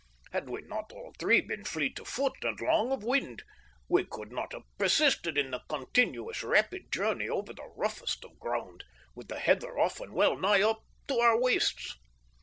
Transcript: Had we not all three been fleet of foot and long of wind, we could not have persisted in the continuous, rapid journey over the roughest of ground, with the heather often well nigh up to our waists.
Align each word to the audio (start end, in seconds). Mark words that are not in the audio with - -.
Had 0.31 0.49
we 0.49 0.63
not 0.63 0.91
all 0.91 1.13
three 1.19 1.41
been 1.41 1.63
fleet 1.63 1.99
of 1.99 2.07
foot 2.07 2.43
and 2.43 2.59
long 2.59 2.91
of 2.91 3.03
wind, 3.03 3.43
we 3.87 4.03
could 4.03 4.31
not 4.31 4.51
have 4.51 4.63
persisted 4.79 5.37
in 5.37 5.51
the 5.51 5.61
continuous, 5.69 6.41
rapid 6.41 6.91
journey 6.91 7.29
over 7.29 7.53
the 7.53 7.71
roughest 7.75 8.25
of 8.25 8.39
ground, 8.39 8.83
with 9.13 9.27
the 9.27 9.37
heather 9.37 9.77
often 9.77 10.13
well 10.13 10.35
nigh 10.35 10.63
up 10.63 10.79
to 11.07 11.19
our 11.19 11.39
waists. 11.39 11.99